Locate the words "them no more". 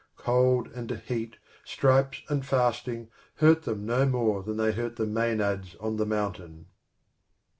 3.65-4.41